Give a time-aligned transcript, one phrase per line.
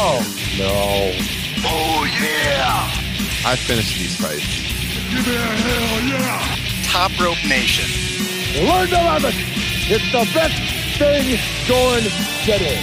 [0.00, 0.22] Oh
[0.56, 1.10] no!
[1.66, 2.86] Oh yeah!
[3.44, 4.46] I finished these fights.
[5.10, 6.56] Give me a hell yeah!
[6.84, 7.90] Top Rope Nation.
[8.64, 9.34] Learn to love it.
[9.90, 10.54] It's the best
[10.98, 12.04] thing going
[12.44, 12.78] today.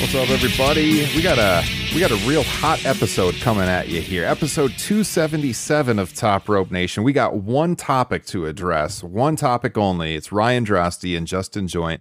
[0.00, 1.08] What's up, everybody?
[1.16, 4.24] We got a we got a real hot episode coming at you here.
[4.24, 7.02] Episode 277 of Top Rope Nation.
[7.02, 10.14] We got one topic to address, one topic only.
[10.14, 12.00] It's Ryan Droste and Justin Joint.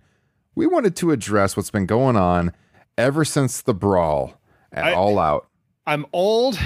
[0.56, 2.54] We wanted to address what's been going on
[2.98, 4.40] ever since the brawl
[4.72, 5.48] at I- All Out.
[5.88, 6.60] I'm old,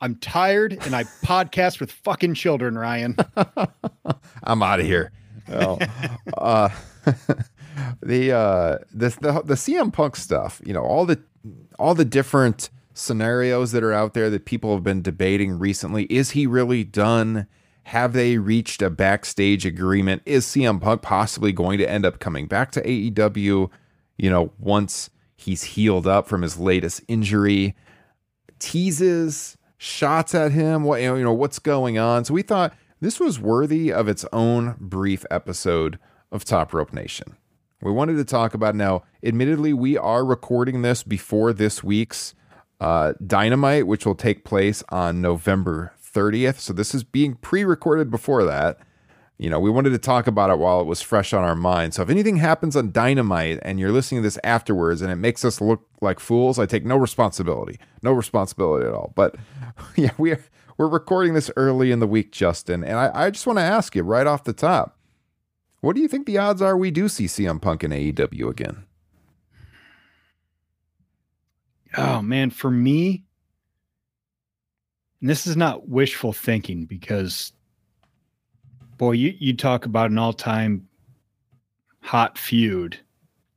[0.00, 3.16] I'm tired, and I podcast with fucking children, Ryan.
[4.44, 5.12] I'm out of here.
[5.50, 5.78] Oh,
[6.36, 6.68] uh,
[8.02, 10.60] the uh, this the the CM Punk stuff.
[10.64, 11.20] You know all the
[11.78, 16.04] all the different scenarios that are out there that people have been debating recently.
[16.04, 17.46] Is he really done?
[17.88, 20.20] Have they reached a backstage agreement?
[20.26, 23.70] Is CM Punk possibly going to end up coming back to AEW?
[24.18, 27.74] You know, once he's healed up from his latest injury,
[28.58, 30.84] teases, shots at him.
[30.84, 32.26] What you know, what's going on?
[32.26, 35.98] So we thought this was worthy of its own brief episode
[36.30, 37.38] of Top Rope Nation.
[37.80, 39.04] We wanted to talk about now.
[39.22, 42.34] Admittedly, we are recording this before this week's
[42.82, 46.58] uh, Dynamite, which will take place on November 30th.
[46.58, 48.78] So this is being pre-recorded before that.
[49.38, 51.94] You know, we wanted to talk about it while it was fresh on our mind.
[51.94, 55.44] So if anything happens on Dynamite and you're listening to this afterwards and it makes
[55.44, 57.78] us look like fools, I take no responsibility.
[58.02, 59.12] No responsibility at all.
[59.14, 59.36] But
[59.96, 60.44] yeah, we're
[60.76, 63.96] we're recording this early in the week, Justin, and I, I just want to ask
[63.96, 64.96] you right off the top,
[65.80, 68.84] what do you think the odds are we do see CM Punk in AEW again?
[71.96, 73.24] oh man, for me,
[75.20, 77.52] and this is not wishful thinking because
[78.98, 80.86] boy, you, you talk about an all-time
[82.00, 82.98] hot feud.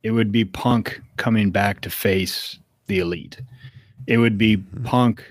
[0.02, 3.40] It would be Punk coming back to face the elite.
[4.06, 4.84] It would be hmm.
[4.84, 5.24] Punk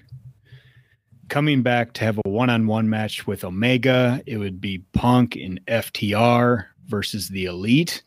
[1.29, 4.21] coming back to have a one-on-one match with Omega.
[4.25, 8.03] It would be Punk in FTR versus the elite.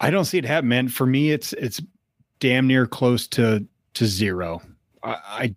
[0.00, 0.88] I don't see it happen, man.
[0.88, 1.80] For me, it's it's
[2.40, 4.62] damn near close to to zero.
[5.02, 5.54] I I,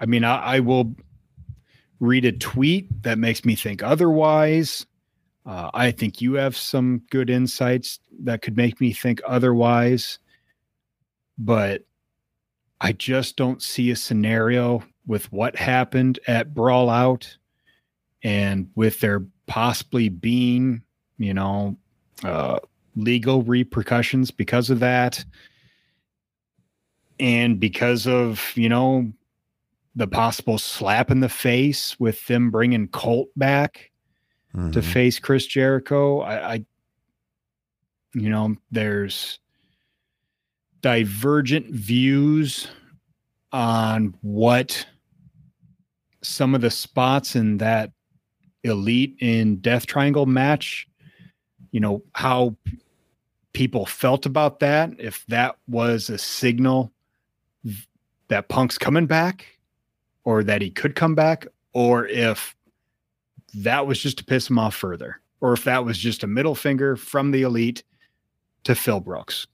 [0.00, 0.94] I mean, I, I will
[2.00, 4.86] read a tweet that makes me think otherwise.
[5.44, 10.18] Uh, I think you have some good insights that could make me think otherwise,
[11.38, 11.84] but
[12.80, 17.36] I just don't see a scenario with what happened at Brawl Out
[18.22, 20.82] and with there possibly being,
[21.16, 21.76] you know,
[22.24, 22.58] uh,
[22.94, 25.24] legal repercussions because of that.
[27.18, 29.10] And because of, you know,
[29.98, 33.90] the possible slap in the face with them bringing Colt back
[34.54, 34.84] to Mhm.
[34.84, 36.20] face Chris Jericho.
[36.20, 36.66] I, I,
[38.14, 39.40] you know, there's
[40.82, 42.68] divergent views
[43.52, 44.86] on what
[46.22, 47.92] some of the spots in that
[48.62, 50.86] elite in Death Triangle match,
[51.72, 52.56] you know, how
[53.52, 56.92] people felt about that, if that was a signal
[58.28, 59.57] that Punk's coming back
[60.28, 62.54] or that he could come back, or if
[63.54, 66.54] that was just to piss him off further, or if that was just a middle
[66.54, 67.82] finger from the elite
[68.64, 69.46] to Phil Brooks.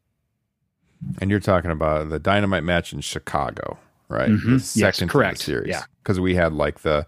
[1.21, 3.79] And you're talking about the dynamite match in Chicago,
[4.09, 4.31] right?
[4.31, 4.43] Mhm.
[4.45, 4.51] The
[4.81, 5.39] Yes, second the correct.
[5.39, 5.69] series.
[5.69, 5.85] Yeah.
[6.03, 7.07] Because we had like the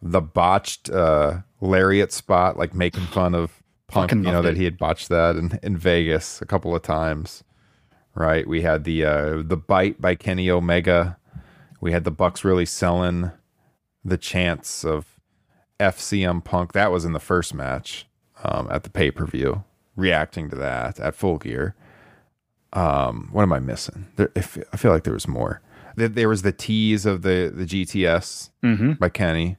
[0.00, 3.50] the botched uh lariat spot, like making fun of
[3.88, 4.56] Punk, Fucking you know, that it.
[4.58, 7.42] he had botched that in, in Vegas a couple of times.
[8.14, 8.46] Right.
[8.46, 11.16] We had the uh the bite by Kenny Omega.
[11.82, 13.32] We had the Bucks really selling
[14.04, 15.18] the chance of
[15.80, 16.72] FCM Punk.
[16.74, 18.06] That was in the first match
[18.44, 19.64] um, at the pay per view,
[19.96, 21.74] reacting to that at full gear.
[22.72, 24.06] Um, what am I missing?
[24.14, 24.40] There, I
[24.72, 25.60] I feel like there was more.
[25.96, 28.92] There, there was the tease of the the GTS Mm-hmm.
[28.92, 29.56] by Kenny.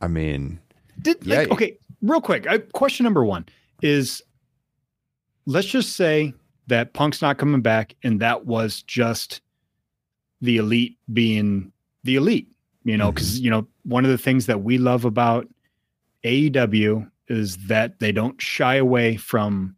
[0.00, 0.60] I mean,
[1.02, 1.38] Did Yeah.
[1.38, 2.46] like, okay, real quick.
[2.46, 3.44] I, question number one
[3.82, 4.22] is
[5.46, 6.32] let's just say
[6.68, 9.40] that Punk's not coming back, and that was just
[10.40, 11.72] the elite being
[12.04, 12.48] the elite.
[12.84, 13.44] You know, because mm-hmm.
[13.44, 15.48] you know one of the things that we love about
[16.24, 19.74] AEW is that they don't shy away from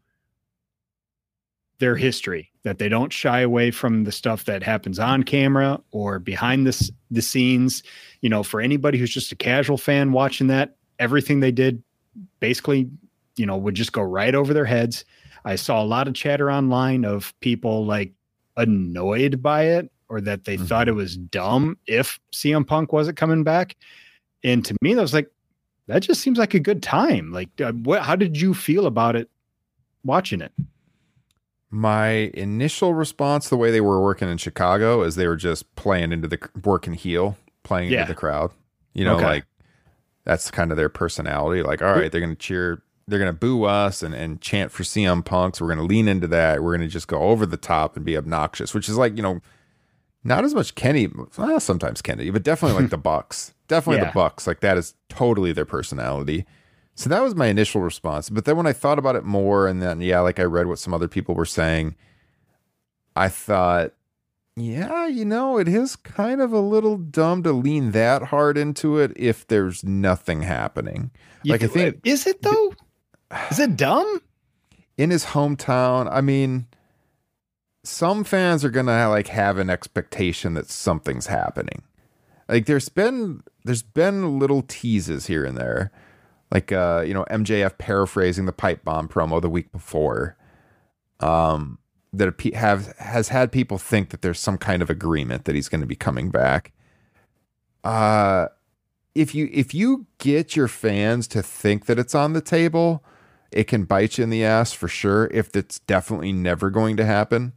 [1.79, 6.19] their history that they don't shy away from the stuff that happens on camera or
[6.19, 7.83] behind the, the scenes.
[8.21, 11.83] You know for anybody who's just a casual fan watching that everything they did
[12.41, 12.91] basically
[13.37, 15.07] you know would just go right over their heads.
[15.47, 18.13] I saw a lot of chatter online of people like
[18.57, 23.43] annoyed by it or that they thought it was dumb if CM Punk wasn't coming
[23.45, 23.77] back
[24.45, 25.31] and to me that was like
[25.87, 29.17] that just seems like a good time like uh, what how did you feel about
[29.17, 29.29] it
[30.05, 30.53] watching it
[31.71, 36.13] my initial response, the way they were working in Chicago, is they were just playing
[36.13, 38.01] into the working heel, playing Yeah.
[38.03, 38.53] into the crowd.
[38.95, 39.25] You know, Okay.
[39.27, 39.45] like
[40.25, 41.63] that's kind of their personality.
[41.63, 44.73] Like, all right, they're going to cheer, they're going to boo us and, and chant
[44.73, 45.57] for CM Punk.
[45.57, 46.63] So we're going to lean into that.
[46.63, 49.23] We're going to just go over the top and be obnoxious, which is like, you
[49.23, 49.41] know,
[50.29, 53.55] not as much Kenny, well, sometimes Kennedy, but definitely like the Bucks.
[53.67, 54.11] Definitely Yeah.
[54.11, 54.47] the Bucks.
[54.47, 56.45] Like that is totally their personality.
[56.95, 58.29] So that was my initial response.
[58.29, 60.79] But then when I thought about it more, and then yeah, like I read what
[60.79, 61.95] some other people were saying,
[63.17, 63.93] I thought,
[64.57, 68.99] yeah, you know, it is kind of a little dumb to lean that hard into
[68.99, 71.11] it if there's nothing happening.
[71.45, 72.75] You like I think is it though
[73.51, 74.21] is it dumb
[74.97, 76.67] in his hometown, I mean,
[77.89, 81.83] some fans are gonna like have an expectation that something's happening.
[82.49, 85.91] Like there's been there's been little teases here and there,
[86.53, 90.37] like uh, you know MJF paraphrasing the pipe bomb promo the week before,
[91.21, 91.79] um,
[92.13, 95.81] that have has had people think that there's some kind of agreement that he's going
[95.81, 96.73] to be coming back.
[97.85, 98.49] Uh,
[99.15, 103.05] if you if you get your fans to think that it's on the table,
[103.51, 107.05] it can bite you in the ass for sure if it's definitely never going to
[107.05, 107.55] happen.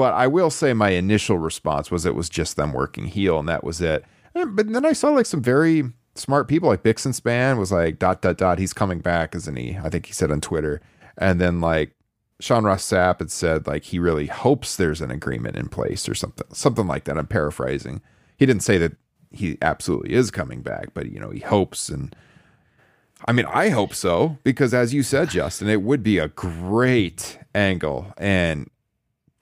[0.00, 3.46] But I will say my initial response was it was just them working heel and
[3.50, 4.02] that was it.
[4.32, 8.38] But then I saw like some very smart people like Bixenspan was like dot dot
[8.38, 9.76] dot he's coming back, isn't he?
[9.76, 10.80] I think he said on Twitter.
[11.18, 11.92] And then like
[12.40, 16.14] Sean Ross Sapp had said like he really hopes there's an agreement in place or
[16.14, 17.18] something something like that.
[17.18, 18.00] I'm paraphrasing.
[18.38, 18.96] He didn't say that
[19.30, 22.16] he absolutely is coming back, but you know, he hopes and
[23.26, 27.38] I mean, I hope so because, as you said, Justin, it would be a great
[27.54, 28.14] angle.
[28.16, 28.70] And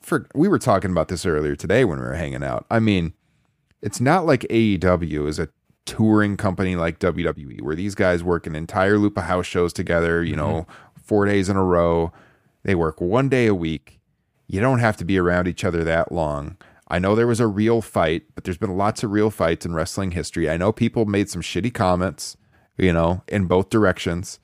[0.09, 2.67] for we were talking about this earlier today when we were hanging out.
[2.71, 3.13] I mean,
[3.83, 5.49] it's not like AEW is a
[5.85, 10.25] touring company like WWE where these guys work an entire loop of house shows together.
[10.25, 10.41] You mm-hmm.
[10.41, 10.67] know,
[11.03, 12.13] four days in a row.
[12.65, 14.01] They work one day a week.
[14.47, 16.57] You don't have to be around each other that long.
[16.89, 19.75] I know there was a real fight, but there's been lots of real fights in
[19.75, 20.49] wrestling history.
[20.49, 22.37] I know people made some shitty comments,
[22.79, 24.41] you know, in both directions.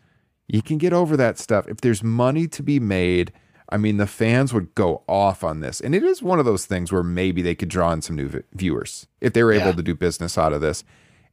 [0.47, 1.67] You can get over that stuff.
[1.69, 3.33] If there's money to be made,
[3.71, 5.80] I mean, the fans would go off on this.
[5.80, 8.28] And it is one of those things where maybe they could draw in some new
[8.28, 9.73] vi- viewers if they were able Yeah.
[9.73, 10.85] to do business out of this.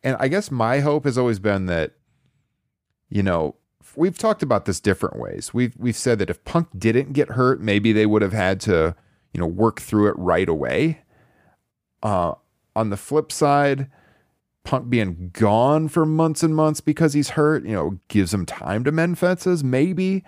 [0.03, 1.91] And I guess my hope has always been that,
[3.09, 3.55] you know,
[3.95, 5.53] we've talked about this different ways.
[5.53, 8.95] We've we've said that if Punk didn't get hurt, maybe they would have had to,
[9.33, 11.01] you know, work through it right away.
[12.01, 12.33] Uh,
[12.75, 13.91] on the flip side,
[14.63, 18.83] Punk being gone for months and months because he's hurt, you know, gives him time
[18.85, 19.63] to mend fences.
[19.63, 20.23] Maybe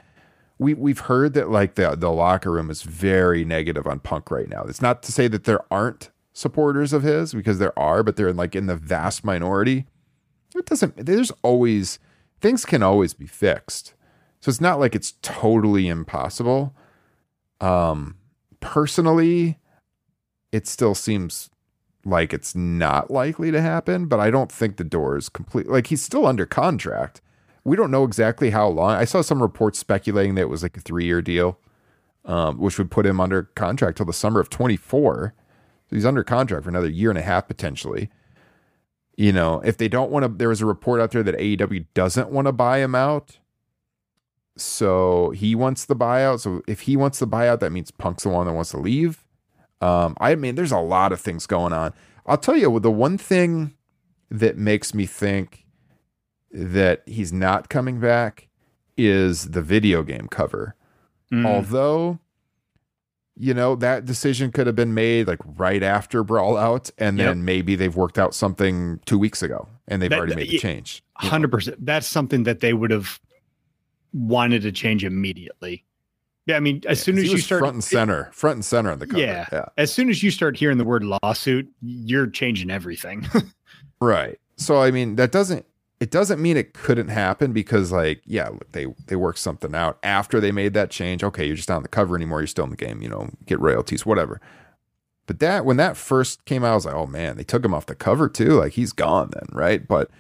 [0.60, 4.50] we we've heard that like the the locker room is very negative on Punk right
[4.50, 4.64] now.
[4.64, 8.34] It's not to say that there aren't supporters of his because there are, but they're
[8.34, 9.86] like in the vast minority.
[10.56, 11.06] It doesn't.
[11.06, 12.00] There's always
[12.42, 13.94] things can always be fixed,
[14.40, 16.76] so it's not like it's totally impossible.
[17.60, 18.18] Um,
[18.60, 19.58] personally,
[20.52, 21.50] it still seems
[22.06, 25.68] like it's not likely to happen, but I don't think the door is complete.
[25.68, 27.22] Like he's still under contract.
[27.64, 28.92] We don't know exactly how long.
[28.92, 31.60] I saw some reports speculating that it was like a three year deal,
[32.26, 35.34] um, which would put him under contract till the summer of 24.
[35.90, 38.10] So he's under contract for another year and a half potentially.
[39.16, 41.86] You know, if they don't want to, there was a report out there that AEW
[41.94, 43.38] doesn't want to buy him out.
[44.58, 46.42] So he wants the buyout.
[46.42, 49.24] So if he wants the buyout, that means Punk's the one that wants to leave.
[49.82, 51.94] Um, I mean, there's a lot of things going on.
[52.26, 53.74] I'll tell you, the one thing
[54.30, 55.63] that makes me think
[56.54, 58.48] that he's not coming back
[58.98, 60.76] is the video game cover.
[61.32, 61.46] Mm.
[61.46, 62.20] Although,
[63.36, 67.38] you know, that decision could have been made like right after Brawl Out, and then
[67.40, 67.46] Yep.
[67.46, 70.60] maybe they've worked out something two weeks ago and they've That- already made the yeah,
[70.60, 71.02] change.
[71.22, 71.32] you know?
[71.32, 71.84] Hundred percent.
[71.84, 73.20] That's something that they would have
[74.14, 75.84] wanted to change immediately.
[76.46, 78.92] Yeah, I mean, as soon 'Cause as you start front and center, front and center
[78.92, 79.22] on the cover.
[79.22, 79.46] Yeah.
[79.52, 79.66] yeah.
[79.78, 83.26] as soon as you start hearing the word lawsuit, you're changing everything.
[84.02, 84.38] Right.
[84.58, 85.66] So I mean, that doesn't
[86.04, 90.42] it doesn't mean it couldn't happen because like, yeah, they they worked something out after
[90.42, 91.24] they made that change.
[91.24, 93.30] Okay, you're just not on the cover anymore, you're still in the game, you know,
[93.46, 94.42] get royalties, whatever.
[95.28, 97.74] But that when that first came out, I was like, oh man, they took him
[97.74, 98.56] off the cover too.
[98.60, 99.88] Like he's gone then, right?
[99.88, 100.12] But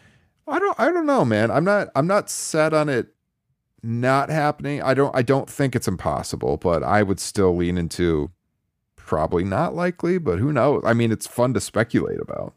[0.47, 1.51] I don't I don't know, man.
[1.51, 3.07] I'm not I'm not set on it
[3.81, 4.81] not happening.
[4.81, 8.31] I don't I don't think it's impossible, but I would still lean into
[8.95, 10.81] probably not likely, but who knows?
[10.85, 12.53] I mean, it's fun to speculate about.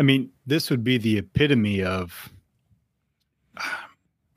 [0.00, 2.32] I mean, this would be the epitome of,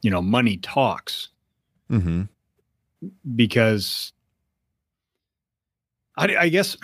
[0.02, 1.30] you know, money talks
[1.92, 2.24] Mm-hmm.
[3.36, 4.14] because
[6.18, 6.76] I, I guess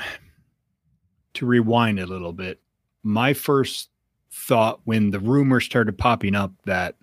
[1.34, 2.62] to rewind a little bit,
[3.02, 3.90] my first
[4.32, 6.96] thought when the rumor started popping up that,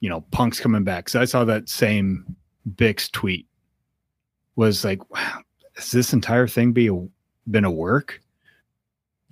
[0.00, 2.36] you know, Punk's coming back, because I saw that same
[2.74, 3.46] Bix tweet
[4.56, 5.38] was like, wow,
[5.76, 7.08] has this entire thing be a,
[7.50, 8.20] been a work?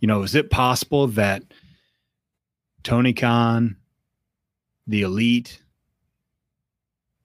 [0.04, 1.42] You know, is it possible that
[2.82, 3.74] Tony Khan,
[4.86, 5.62] the elite,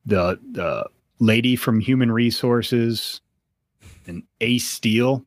[0.05, 0.85] the the
[1.19, 3.19] lady from Human Resources,
[4.07, 5.25] and Ace Steel,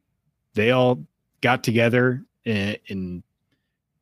[0.54, 1.04] they all
[1.42, 3.22] got together and, and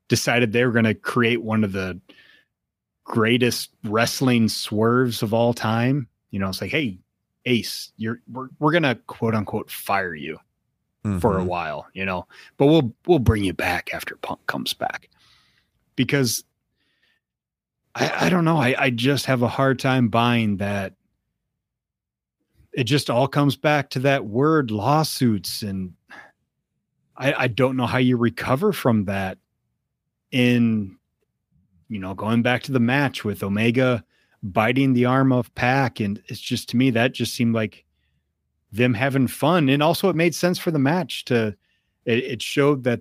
[0.07, 2.00] decided they were going to create one of the
[3.02, 6.07] greatest wrestling swerves of all time.
[6.30, 7.00] You know, it's like, hey,
[7.47, 10.38] Ace, you're we're we're gonna quote unquote fire you
[11.19, 11.47] for a Mhm.
[11.47, 12.26] while, you know,
[12.59, 15.09] but we'll we'll bring you back after Punk comes back
[15.97, 16.45] because
[17.95, 18.59] I, I don't know.
[18.59, 20.95] I, I just have a hard time buying that.
[22.73, 25.95] It just all comes back to that word lawsuits, and
[27.16, 29.38] I, I don't know how you recover from that.
[30.30, 30.97] In
[31.88, 34.04] you know, going back to the match with Omega
[34.42, 37.85] biting the arm of PAC, and it's just to me that just seemed like
[38.73, 41.57] them having fun, and also it made sense for the match to.
[42.07, 43.00] It, it showed that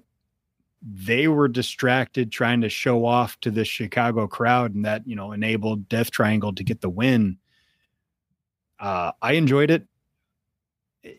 [0.82, 5.32] they were distracted trying to show off to the Chicago crowd, and that you know
[5.32, 7.38] enabled Death Triangle to get the win.
[8.80, 9.86] Uh, I enjoyed it.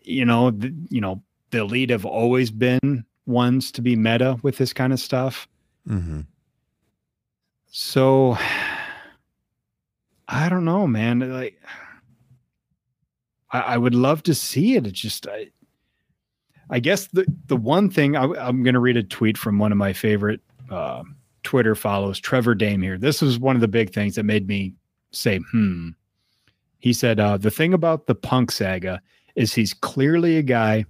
[0.03, 4.57] You know, the, you know, the elite have always been ones to be meta with
[4.57, 5.47] this kind of stuff.
[5.87, 6.21] Mm-hmm.
[7.67, 8.37] So
[10.27, 11.19] I don't know, man.
[11.31, 11.61] Like
[13.51, 14.87] I, I would love to see it.
[14.87, 15.47] It's just I
[16.69, 19.71] I guess the the one thing I, I'm going to read a tweet from one
[19.71, 21.03] of my favorite uh,
[21.43, 22.97] Twitter follows, Trevor Dame here.
[22.97, 24.73] This was one of the big things that made me
[25.11, 25.89] say, hmm.
[26.79, 29.01] He said, uh, the thing about the punk saga
[29.35, 30.85] is he's clearly a guy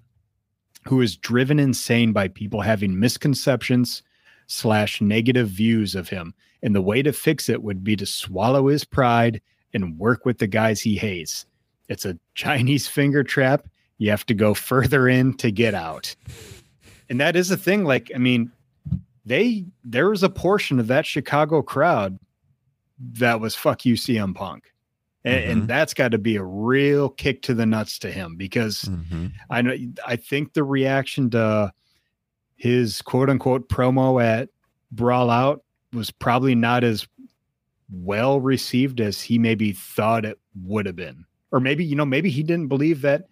[0.88, 4.02] who is driven insane by people having misconceptions
[4.48, 6.34] slash negative views of him.
[6.64, 9.42] And the way to fix it would be to swallow his pride
[9.74, 11.46] and work with the guys he hates.
[11.92, 13.68] It's a Chinese finger trap.
[13.98, 16.16] You have to go further in to get out.
[17.10, 17.84] And that is the thing.
[17.84, 18.50] Like, I mean,
[19.26, 22.18] they there was a portion of that Chicago crowd
[23.20, 24.72] that was fuck you CM Punk.
[25.24, 28.84] And, and that's got to be a real kick to the nuts to him because
[28.84, 29.34] Mhm.
[29.50, 29.76] I know
[30.08, 31.72] I think the reaction to
[32.56, 34.50] his quote unquote promo at
[34.92, 37.06] Brawl Out was probably not as
[37.92, 41.26] well received as he maybe thought it would have been.
[41.52, 43.28] Or maybe, you know, maybe he didn't believe that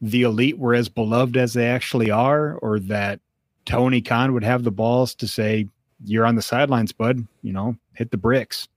[0.00, 3.20] the elite were as beloved as they actually are, or that
[3.66, 5.66] Tony Khan would have the balls to say,
[6.04, 8.68] You're on the sidelines, bud, you know, hit the bricks.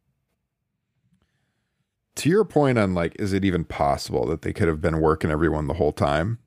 [2.17, 5.31] To your point on like, is it even possible that they could have been working
[5.31, 6.39] everyone the whole time?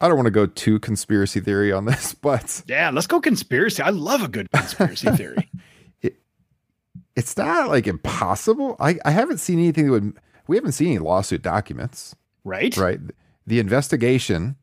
[0.00, 3.82] I don't want to go too conspiracy theory on this, but Yeah, let's go conspiracy.
[3.82, 5.50] I love a good conspiracy theory.
[7.14, 8.76] it's not like impossible.
[8.80, 10.16] I, I haven't seen anything that would,
[10.52, 12.76] we haven't seen any lawsuit documents, Right?
[12.76, 13.00] right?
[13.46, 14.56] The investigation,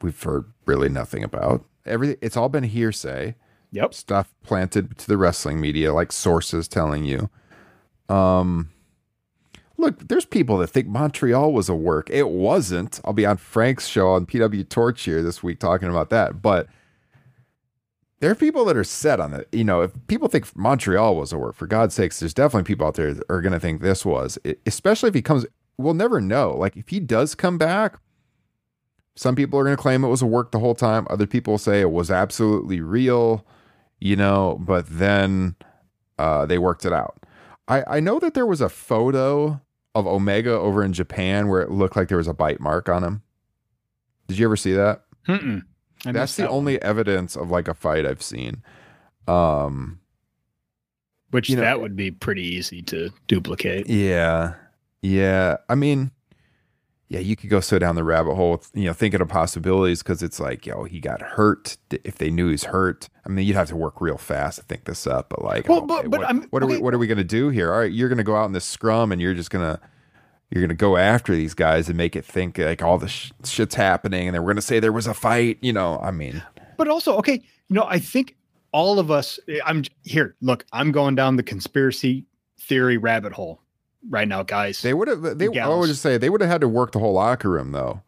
[0.00, 1.64] we've heard really nothing about.
[1.84, 3.34] Everything, it's all been hearsay.
[3.72, 3.94] Yep.
[3.94, 7.28] stuff planted to the wrestling media, like sources telling you.
[8.08, 8.70] Um,
[9.76, 12.08] look, there's people that think Montreal was a work.
[12.08, 13.00] It wasn't.
[13.04, 16.40] I'll be on Frank's show on PW Torch here this week talking about that.
[16.40, 16.68] But
[18.20, 19.48] there are people that are set on it.
[19.52, 22.86] You know, if people think Montreal was a work, for God's sakes, there's definitely people
[22.86, 25.46] out there that are going to think this was, it, especially if he comes.
[25.78, 26.56] We'll never know.
[26.56, 27.98] Like if he does come back,
[29.14, 31.06] some people are going to claim it was a work the whole time.
[31.10, 33.46] Other people say it was absolutely real.
[33.98, 35.56] You know, but then
[36.18, 37.24] uh, they worked it out.
[37.68, 39.60] I I know that there was a photo
[39.94, 43.02] of Omega over in Japan where it looked like there was a bite mark on
[43.02, 43.22] him.
[44.28, 45.04] Did you ever see that?
[45.26, 45.62] Mm-mm.
[46.08, 46.58] I That's the that one.
[46.58, 48.62] only evidence of like a fight I've seen.
[49.28, 50.00] Um,
[51.30, 53.88] which you know- that would be pretty easy to duplicate.
[53.88, 54.54] yeah,
[55.02, 55.56] yeah.
[55.68, 56.12] I mean,
[57.08, 60.22] yeah, you could go so down the rabbit hole, you know, thinking of possibilities because
[60.22, 61.76] it's like, yo, he got hurt.
[61.90, 64.84] If they knew he's hurt, I mean, you'd have to work real fast to think
[64.84, 65.28] this up.
[65.28, 66.82] But like, Well, but- but what, what are we okay.
[66.82, 67.72] what are we gonna do here?
[67.72, 69.80] All right, you're gonna go out in this scrum and you're just gonna
[70.50, 73.74] you're gonna go after these guys and make it think like all the sh- shit's
[73.74, 75.58] happening, and then we're gonna say there was a fight.
[75.60, 76.42] You know, I mean,
[76.76, 77.34] But also, okay,
[77.68, 78.36] you know, I think
[78.72, 79.38] all of us.
[79.48, 80.36] Eh, I'm here.
[80.40, 82.24] Look, I'm going down the conspiracy
[82.60, 83.60] theory rabbit hole
[84.08, 84.82] right now, guys.
[84.82, 85.38] They would have.
[85.38, 85.48] They.
[85.58, 88.02] I would just say they would have had to work the whole locker room though,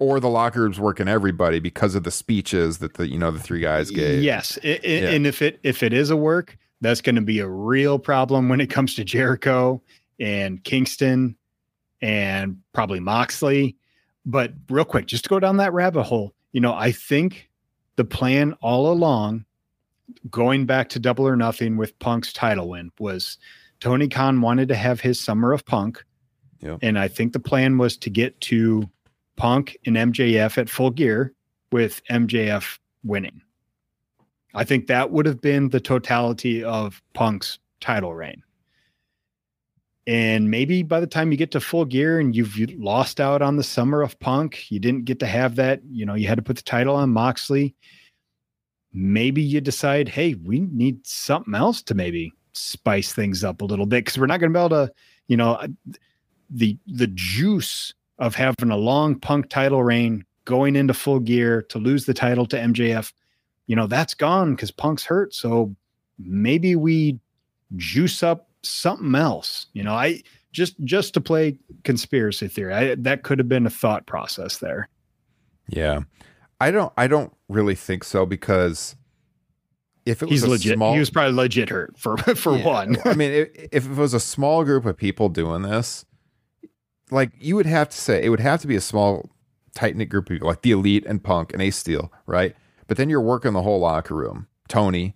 [0.00, 3.38] or the locker room's working everybody because of the speeches that the you know the
[3.38, 4.22] three guys gave.
[4.22, 5.08] Yes, I- I- Yeah.
[5.10, 8.48] and if it if it is a work, that's going to be a real problem
[8.48, 9.80] when it comes to Jericho
[10.18, 11.36] and Kingston
[12.02, 13.76] and probably Moxley.
[14.24, 17.48] But real quick, just to go down that rabbit hole, you know, I think
[17.96, 19.44] the plan all along,
[20.30, 23.38] going back to Double or Nothing with Punk's title win, was
[23.80, 26.02] Tony Khan wanted to have his Summer of Punk,
[26.60, 26.78] Yeah.
[26.82, 28.88] and I think the plan was to get to
[29.36, 31.32] Punk and MJF at Full Gear
[31.70, 33.42] with MJF winning.
[34.54, 38.42] I think that would have been the totality of Punk's title reign.
[40.06, 43.56] And maybe by the time you get to full gear and you've lost out on
[43.56, 45.80] the summer of Punk, you didn't get to have that.
[45.90, 47.74] You know, you had to put the title on Moxley.
[48.92, 53.86] Maybe you decide, hey, we need something else to maybe spice things up a little
[53.86, 54.92] bit because we're not going to be able to,
[55.26, 55.68] you know, uh,
[56.48, 61.78] the the juice of having a long Punk title reign going into full gear to
[61.78, 63.12] lose the title to MJF
[63.66, 65.74] you know that's gone because punk's hurt so
[66.18, 67.18] maybe we
[67.76, 73.22] juice up something else you know i just just to play conspiracy theory I, that
[73.22, 74.88] could have been a thought process there
[75.68, 76.00] Yeah.
[76.58, 76.90] I don't.
[76.96, 78.96] I don't really think so because
[80.06, 82.64] if it was he's a legit small, he was probably legit hurt for for Yeah.
[82.64, 86.06] one I mean, if, if it was a small group of people doing this,
[87.10, 89.28] like you would have to say it would have to be a small,
[89.74, 92.54] tight knit group of people, like the elite and Punk and Ace Steel, right?
[92.86, 95.14] But then you're working the whole locker room, Tony.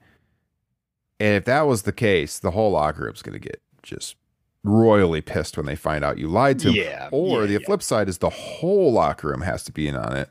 [1.20, 4.16] And if that was the case, the whole locker room's going to get just
[4.64, 6.74] royally pissed when they find out you lied to them.
[6.76, 7.66] Yeah, Or yeah, the yeah.
[7.66, 10.28] flip side is the whole locker room has to be in on it,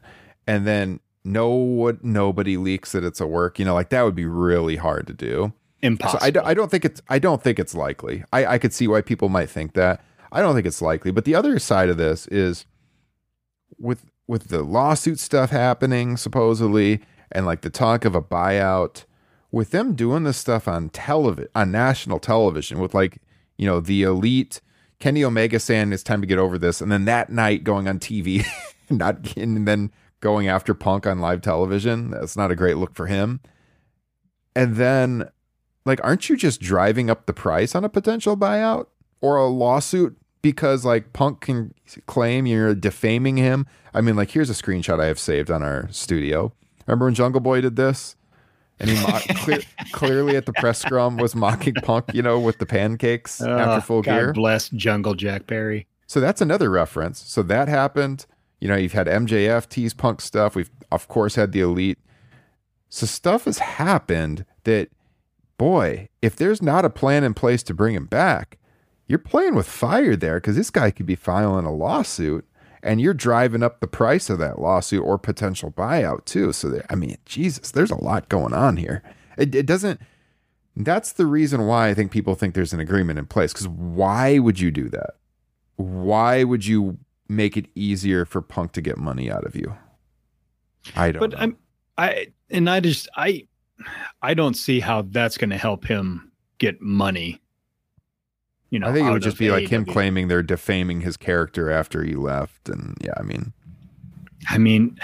[0.48, 3.60] and then no what nobody leaks that it's a work.
[3.60, 5.54] You know, like that would be really hard to do.
[5.82, 8.24] impossible So I, don't- I don't think it's I don't think it's likely.
[8.34, 10.02] I, I could see why people might think that.
[10.32, 11.12] I don't think it's likely.
[11.12, 12.66] But the other side of this is
[13.78, 19.06] with with the lawsuit stuff happening supposedly and like the talk of a buyout
[19.52, 23.20] with them doing this stuff on television on national television with like
[23.58, 24.62] you know the elite
[25.00, 28.00] Kenny Omega saying it's time to get over this and then that night going on
[28.00, 28.46] TV
[28.90, 33.08] not and then going after Punk on live television that's not a great look for
[33.08, 33.40] him.
[34.56, 35.30] And then
[35.86, 38.88] like aren't you just driving up the price on a potential buyout
[39.22, 40.16] or a lawsuit?
[40.42, 41.74] Because like punk can
[42.06, 43.66] claim you're defaming him.
[43.94, 46.54] I mean like here's a screenshot i have saved on our studio.
[46.86, 48.16] Remember when jungle boy did this
[48.80, 49.60] and he clear,
[49.92, 53.78] clearly at the press scrum was mocking punk you know with the pancakes oh, after
[53.78, 57.20] Oh, full God gear bless jungle jack perry so that's another reference.
[57.20, 58.26] So that happened.
[58.60, 60.56] You know, you've had MJF tease punk stuff.
[60.56, 62.00] We've of course had the elite.
[62.90, 64.90] So stuff has happened that,
[65.60, 68.58] boy, if there's not a plan in place to bring him back,
[69.06, 72.48] you're playing with fire there because this guy could be filing a lawsuit
[72.82, 76.54] and you're driving up the price of that lawsuit or potential buyout too.
[76.54, 79.04] So there, I mean, Jesus, there's a lot going on here.
[79.38, 80.02] It, it doesn't.
[80.76, 83.52] That's the reason why I think people think there's an agreement in place.
[83.54, 85.16] Because why would you do that?
[85.80, 86.98] why would you
[87.30, 89.76] make it easier for Punk to get money out of you?
[90.96, 91.38] I don't but know.
[91.40, 91.58] i'm
[91.98, 93.46] i and i just i
[94.22, 97.42] i don't see how that's going to help him get money
[98.70, 101.72] you know I think it would just be like him claiming they're defaming his character
[101.72, 102.70] after he left.
[102.70, 103.54] And yeah, I mean,
[104.48, 104.98] I mean,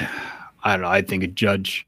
[0.64, 0.90] I don't know.
[0.90, 1.88] I think a judge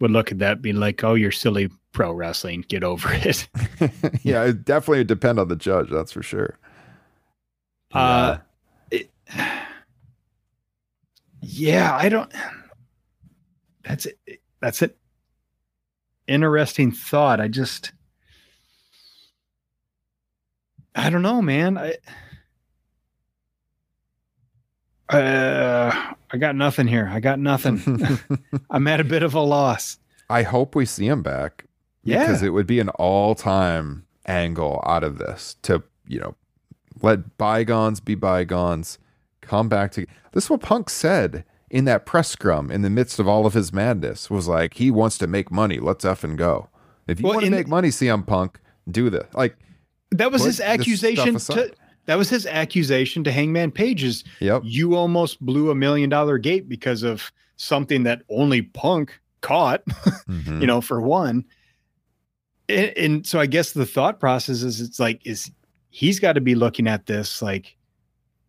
[0.00, 2.64] would look at that, and be like, "Oh, you're silly pro wrestling.
[2.68, 3.48] Get over it."
[4.22, 5.88] yeah, it definitely would depend on the judge.
[5.90, 6.58] That's for sure.
[7.92, 8.38] Uh,
[8.90, 9.10] it,
[11.40, 12.32] yeah, I don't.
[13.82, 14.40] That's it.
[14.60, 14.96] That's it.
[16.26, 17.40] interesting thought.
[17.40, 17.92] I just
[20.94, 21.76] I don't know, man.
[21.78, 21.94] I
[25.10, 27.08] uh, I got nothing here.
[27.12, 28.18] I got nothing.
[28.70, 29.98] I'm at a bit of a loss.
[30.30, 31.66] I hope we see him back.
[32.02, 32.26] Yeah.
[32.26, 36.34] Because it would be an all time angle out of this to, you know,
[37.02, 38.98] let bygones be bygones,
[39.40, 43.18] come back to this is what Punk said in that press scrum in the midst
[43.18, 45.78] of all of his madness was like he wants to make money.
[45.78, 46.68] Let's effing go.
[47.06, 48.58] If you Well, want to make money, CM Punk,
[48.90, 49.26] do this.
[49.34, 49.56] Like,
[50.16, 51.72] That was Put his accusation to
[52.06, 54.24] that was his accusation to Hangman Pages.
[54.40, 54.62] yep.
[54.64, 59.82] You almost blew a million dollar gate because of something that only Punk caught.
[60.28, 60.60] Mhm.
[60.62, 61.44] you know, for one.
[62.68, 65.50] And, and so I guess the thought process is it's like is
[65.90, 67.76] he's got to be looking at this like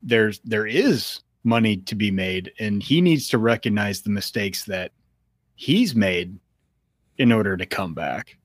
[0.02, 4.92] there's there is money to be made and he needs to recognize the mistakes that
[5.56, 6.40] he's made
[7.18, 8.38] in order to come back.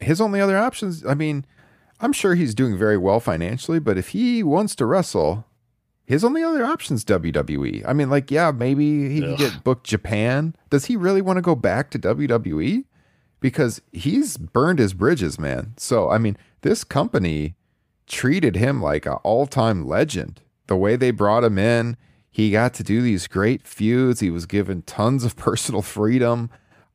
[0.00, 1.44] his only other options, I mean,
[2.02, 5.46] I'm sure he's doing very well financially, but if he wants to wrestle,
[6.04, 7.84] his only other option's WWE.
[7.86, 10.56] I mean, like, yeah, maybe he can get booked Japan.
[10.68, 12.84] Does he really want to go back to WWE?
[13.38, 15.74] Because he's burned his bridges, man.
[15.76, 17.54] So, I mean, this company
[18.06, 20.40] treated him like an all-time legend.
[20.66, 21.96] The way they brought him in,
[22.30, 24.20] he got to do these great feuds.
[24.20, 26.50] He was given tons of personal freedom.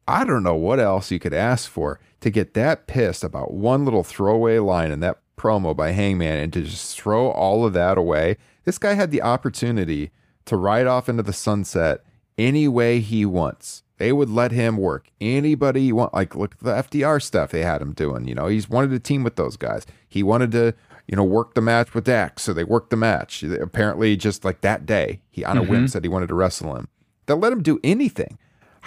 [0.07, 3.83] I don't know what else you could ask for to get that pissed about one
[3.83, 7.97] little throwaway line in that promo by Hangman and to just throw all of that
[7.97, 8.37] away.
[8.63, 10.11] This guy had the opportunity
[10.45, 12.03] to ride off into the sunset
[12.37, 13.83] any way he wants.
[13.97, 16.13] They would let him work anybody he want.
[16.13, 16.59] Like look at
[16.91, 18.27] the FTR stuff they had him doing.
[18.27, 19.85] You know, he's wanted to team with those guys.
[20.07, 20.73] He wanted to,
[21.07, 23.43] you know, work the match with Dax, so they worked the match.
[23.43, 25.85] Apparently, just like that day, he on a whim mm-hmm.
[25.87, 26.87] said he wanted to wrestle him.
[27.25, 28.37] They let him do anything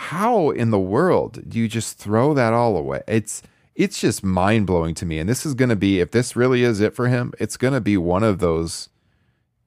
[0.01, 3.03] how in the world do you just throw that all away?
[3.07, 3.43] It's
[3.75, 5.19] it's just mind blowing to me.
[5.19, 7.75] And this is going to be if this really is it for him, it's going
[7.75, 8.89] to be one of those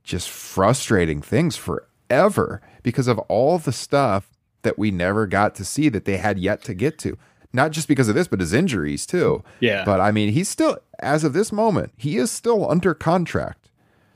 [0.03, 4.31] just frustrating things forever because of all the stuff
[4.63, 7.15] that we never got to see that they had yet to get to.
[7.53, 9.43] Not just because of this, but his injuries too.
[9.59, 9.85] Yeah.
[9.85, 13.69] But I mean, he's still, as of this moment, he is still under contract.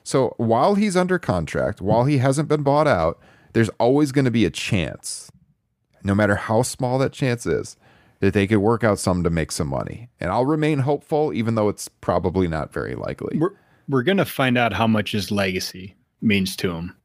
[0.03, 3.19] So while he's under contract, while he hasn't been bought out,
[3.53, 5.31] there's always going to be a chance,
[6.03, 7.75] no matter how small that chance is,
[8.19, 10.09] that they could work out something to make some money.
[10.19, 13.37] And I'll remain hopeful, even though it's probably not very likely.
[13.37, 13.51] we're
[13.89, 16.95] we're gonna find out how much his legacy means to him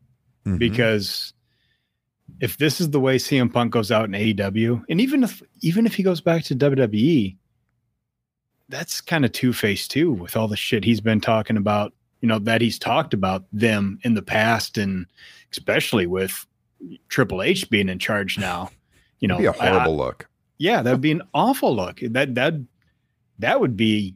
[0.47, 0.59] Mhm.
[0.59, 1.33] because
[2.41, 5.87] if this is the way CM Punk goes out in AEW, and even if even
[5.87, 7.37] if he goes back to WWE,
[8.69, 11.93] that's kind of two faced too, with all the shit he's been talking about.
[12.21, 15.07] You know that he's talked about them in the past, and
[15.51, 16.47] especially with
[17.09, 18.71] Triple H being in charge now.
[19.23, 20.29] You know, It'd be a horrible look.
[20.59, 22.01] yeah, that'd be an awful look.
[22.03, 22.55] That that
[23.39, 24.15] that would be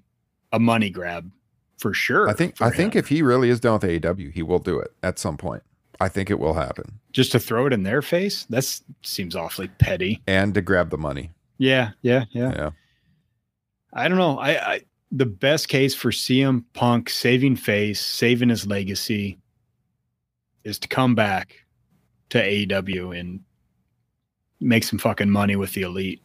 [0.53, 1.31] a money grab
[1.79, 2.29] for sure.
[2.29, 4.93] I think I think if he really is done with AEW, he will do it
[5.03, 5.63] at some point.
[6.01, 6.99] I think it will happen.
[7.13, 10.21] just to throw it in their face, that seems awfully petty.
[10.27, 11.31] And to grab the money.
[11.57, 12.53] Yeah, yeah, yeah.
[12.55, 12.71] Yeah.
[13.95, 14.39] I don't know.
[14.39, 19.39] I, I the best case for CM Punk saving face, saving his legacy,
[20.65, 21.65] is to come back
[22.31, 23.41] to AEW and
[24.61, 26.23] make some fucking money with the elite.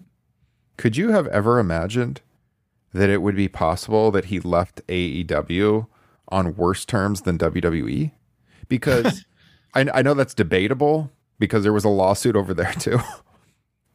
[0.78, 2.22] Could you have ever imagined
[2.94, 5.88] that it would be possible that he left AEW
[6.30, 8.12] on worse terms than WWE?
[8.67, 9.26] Because
[9.74, 13.00] I, I know that's debatable because there was a lawsuit over there too.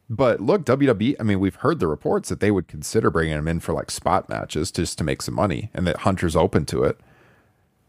[0.09, 3.47] But look, WWE, I mean, we've heard the reports that they would consider bringing him
[3.47, 6.83] in for like spot matches just to make some money and that Hunter's open to
[6.83, 6.97] it.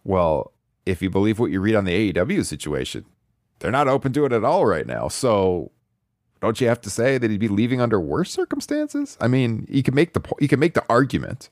[0.02, 0.52] Well,
[0.84, 3.04] if you believe what you read on the AEW situation,
[3.60, 5.08] they're not open to it at all right now.
[5.08, 5.70] So
[6.40, 9.16] don't you have to say that he'd be leaving under worse circumstances?
[9.20, 11.50] I mean, you can make the po- you can make the argument.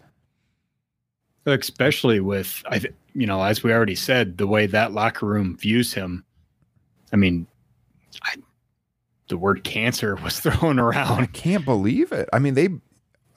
[1.47, 5.57] especially with I, th- you know, as we already said, the way that locker room
[5.57, 6.25] views him.
[7.13, 7.47] I mean,
[8.23, 8.35] I,
[9.29, 11.21] the word cancer was thrown around.
[11.23, 12.29] I can't believe it.
[12.33, 12.69] I mean, they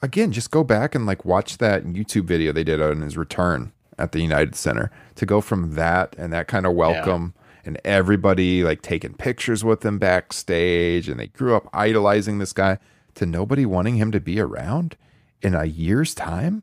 [0.02, 3.72] again just go back and like watch that YouTube video they did on his return
[3.98, 8.64] at the United Center to go from that and that kind of welcome and everybody
[8.64, 12.78] like taking pictures with him backstage and they grew up idolizing this guy
[13.14, 14.96] to nobody wanting him to be around
[15.42, 16.62] in a year's time.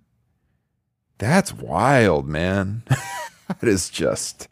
[1.18, 2.84] That's wild, man.
[3.48, 4.48] that is just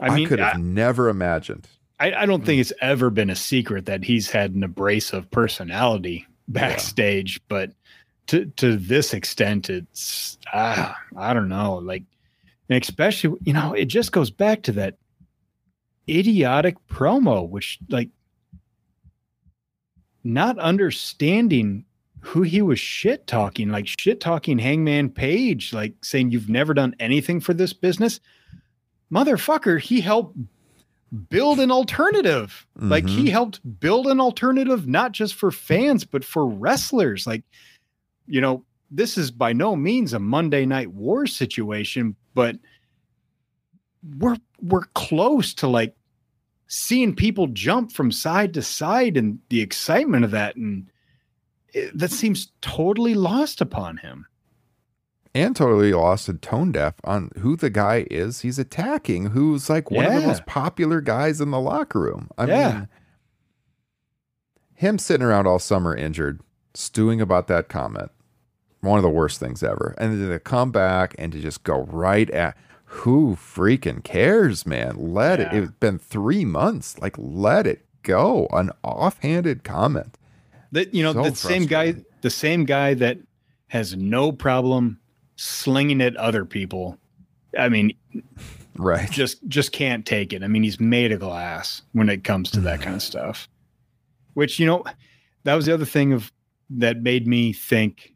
[0.00, 1.68] I I, could have I, never imagined.
[1.98, 6.26] I, I don't think it's ever been a secret that he's had an abrasive personality
[6.48, 7.72] backstage, but
[8.28, 12.02] to to this extent, it's ah, I don't know, like,
[12.68, 14.96] especially you know, it just goes back to that
[16.08, 18.10] idiotic promo, which like
[20.24, 21.84] not understanding
[22.20, 26.94] who he was shit talking, like shit talking Hangman Page, like saying you've never done
[26.98, 28.20] anything for this business.
[29.12, 30.36] Motherfucker, he helped
[31.28, 32.66] build an alternative.
[32.76, 32.90] Mm-hmm.
[32.90, 37.26] Like he helped build an alternative not just for fans but for wrestlers.
[37.26, 37.44] Like
[38.26, 42.56] you know, this is by no means a Monday Night War situation, but
[44.18, 45.94] we're we're close to like
[46.68, 50.88] seeing people jump from side to side and the excitement of that and
[51.72, 54.26] it, that seems totally lost upon him
[55.34, 59.90] and totally lost and tone deaf on who the guy is he's attacking who's like
[59.90, 60.16] one yeah.
[60.16, 62.72] of the most popular guys in the locker room i yeah.
[62.72, 62.88] mean
[64.74, 66.40] him sitting around all summer injured
[66.74, 68.10] stewing about that comment
[68.80, 71.82] one of the worst things ever and then to come back and to just go
[71.82, 75.12] right at who freaking cares, man?
[75.12, 75.54] Let yeah.
[75.54, 75.64] it.
[75.64, 76.98] It's been three months.
[76.98, 78.46] Like, let it go.
[78.52, 80.16] An offhanded comment.
[80.72, 83.18] That you know, so the same guy, the same guy that
[83.68, 84.98] has no problem
[85.36, 86.98] slinging at other people.
[87.58, 87.92] I mean,
[88.76, 89.10] right?
[89.10, 90.42] Just just can't take it.
[90.42, 93.48] I mean, he's made of glass when it comes to that kind of stuff.
[94.34, 94.84] Which you know,
[95.44, 96.32] that was the other thing of
[96.70, 98.12] that made me think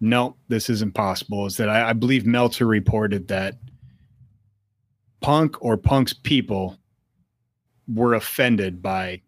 [0.00, 1.46] no, this isn't possible.
[1.46, 3.58] Is that I, I believe Meltzer reported that
[5.20, 6.78] Punk or Punk's people
[7.86, 9.20] were offended by,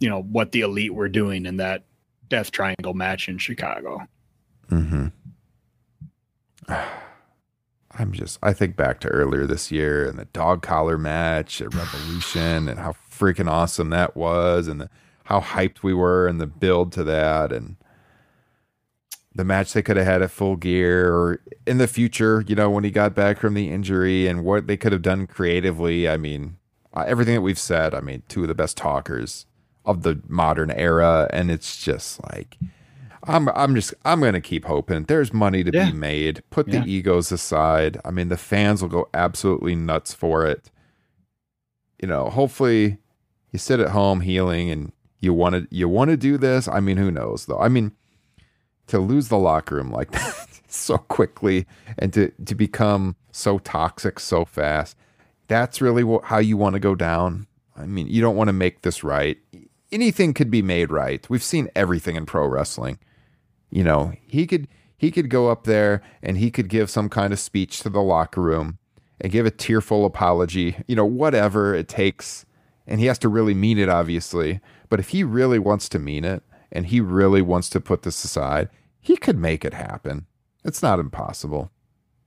[0.00, 1.84] you know, what the elite were doing in that
[2.28, 4.06] Death Triangle match in Chicago.
[4.68, 5.08] Hmm.
[7.90, 8.38] I'm just.
[8.42, 12.78] I think back to earlier this year and the dog collar match at Revolution and
[12.78, 14.90] how freaking awesome that was and the,
[15.24, 17.76] how hyped we were and the build to that and
[19.38, 22.68] the match they could have had at full gear or in the future, you know,
[22.68, 26.08] when he got back from the injury and what they could have done creatively.
[26.08, 26.56] I mean,
[26.92, 29.46] uh, everything that we've said, I mean, two of the best talkers
[29.84, 31.30] of the modern era.
[31.32, 32.58] And it's just like,
[33.28, 35.92] I'm, I'm just, I'm going to keep hoping there's money to yeah.
[35.92, 36.42] be made.
[36.50, 36.80] Put yeah.
[36.80, 38.00] the egos aside.
[38.04, 40.72] I mean, the fans will go absolutely nuts for it.
[42.02, 42.98] You know, hopefully
[43.52, 46.66] you sit at home healing and you want to, you want to do this.
[46.66, 47.60] I mean, who knows though?
[47.60, 47.92] I mean,
[48.88, 51.66] to lose the locker room like that so quickly
[51.98, 54.96] and to to become so toxic so fast.
[55.46, 57.46] That's really what, how you want to go down.
[57.76, 59.38] I mean you don't want to make this right.
[59.90, 61.28] Anything could be made right.
[61.30, 62.98] We've seen everything in pro wrestling.
[63.70, 67.32] You know he could he could go up there and he could give some kind
[67.32, 68.78] of speech to the locker room
[69.20, 72.44] and give a tearful apology you know whatever it takes.
[72.86, 74.60] And he has to really mean it obviously.
[74.88, 78.22] But if he really wants to mean it and he really wants to put this
[78.24, 78.68] aside,
[79.00, 80.26] he could make it happen.
[80.64, 81.70] It's not impossible.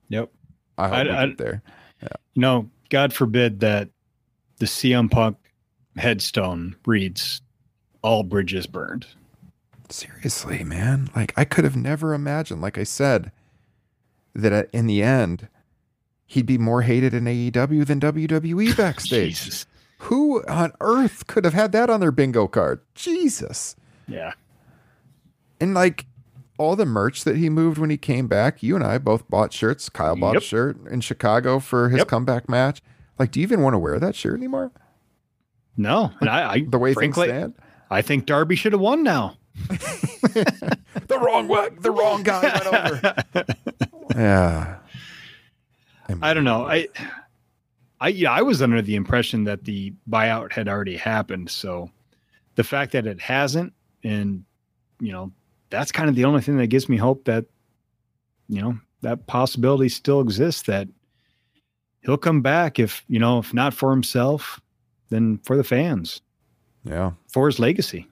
[0.08, 0.30] Yep.
[0.78, 1.62] I hope I, I, get there.
[2.02, 2.08] Yeah.
[2.34, 3.90] No, God forbid that
[4.58, 5.36] the CM Punk
[5.96, 7.42] headstone reads
[8.02, 9.06] "All bridges burned."
[9.88, 11.10] Seriously, man.
[11.14, 12.62] Like I could have never imagined.
[12.62, 13.30] Like I said,
[14.34, 15.48] that in the end,
[16.26, 19.66] he'd be more hated in AEW than WWE backstage.
[19.98, 22.80] Who on earth could have had that on their bingo card?
[22.94, 23.76] Jesus.
[24.08, 24.32] Yeah.
[25.60, 26.06] And like
[26.58, 29.52] all the merch that he moved when he came back, you and I both bought
[29.52, 29.88] shirts.
[29.88, 30.42] Kyle bought yep.
[30.42, 32.08] a shirt in Chicago for his yep.
[32.08, 32.82] comeback match.
[33.18, 34.72] Like, do you even want to wear that shirt anymore?
[35.76, 36.12] No.
[36.20, 37.54] And I, I the way frankly, things stand.
[37.90, 39.36] I think Darby should have won now.
[39.68, 43.14] the wrong way, the wrong guy went over.
[44.14, 44.78] yeah.
[46.08, 46.66] I, mean, I don't know.
[46.66, 46.88] I
[48.00, 51.50] I yeah, I was under the impression that the buyout had already happened.
[51.50, 51.90] So
[52.54, 54.44] the fact that it hasn't and
[55.00, 55.32] you know
[55.70, 57.44] that's kind of the only thing that gives me hope that
[58.48, 60.88] you know that possibility still exists that
[62.00, 64.60] he'll come back if you know if not for himself
[65.12, 66.22] then for the fans.
[66.84, 67.12] Yeah.
[67.28, 68.08] For his legacy.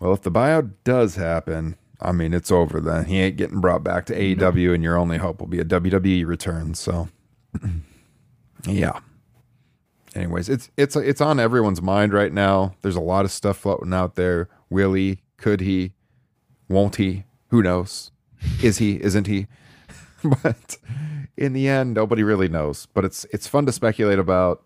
[0.00, 3.04] Well if the buyout does happen i mean it's over then.
[3.04, 4.72] He ain't getting brought back to aew no.
[4.72, 7.08] and your only hope will be a wwe return so
[8.66, 8.98] yeah
[10.14, 12.74] anyways, it's it's it's on everyone's mind right now.
[12.82, 14.48] There's a lot of stuff floating out there.
[14.70, 15.20] Will he?
[15.36, 15.92] Could he?
[16.68, 17.24] Won't he?
[17.48, 18.10] Who knows?
[18.62, 19.02] Is he?
[19.02, 19.46] Isn't he?
[20.42, 20.76] but
[21.36, 22.86] in the end, nobody really knows.
[22.86, 24.62] But it's it's fun to speculate about,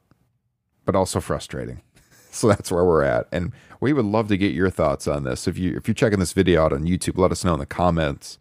[0.85, 1.83] but also frustrating.
[2.31, 5.49] So that's where we're at, and we would love to get your thoughts on this.
[5.49, 7.67] If you if you're checking this video out on YouTube, let us know in the
[7.67, 8.39] comments.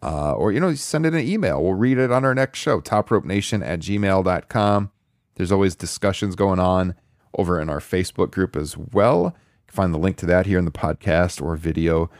[0.00, 2.80] Uh, or you know send it an email we'll read it on our next show
[2.82, 4.90] topropenation at gmail.com
[5.36, 6.94] there's always discussions going on
[7.38, 9.24] over in our Facebook group as well.
[9.26, 9.32] You
[9.68, 12.10] can find the link to that here in the podcast or video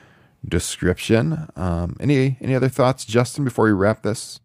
[0.46, 1.48] description.
[1.56, 4.40] Um, any any other thoughts, Justin, before we wrap this?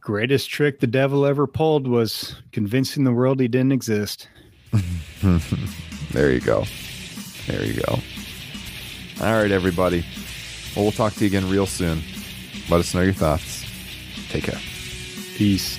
[0.00, 4.28] Greatest trick the devil ever pulled was convincing the world he didn't exist.
[6.12, 6.64] there you go.
[7.48, 7.98] There you go.
[9.20, 10.04] All right, everybody.
[10.74, 12.02] Well, we'll talk to you again real soon.
[12.68, 13.64] Let us know your thoughts.
[14.28, 14.60] Take care.
[15.36, 15.78] Peace.